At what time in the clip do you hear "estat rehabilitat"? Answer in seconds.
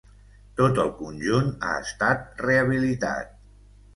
1.83-3.37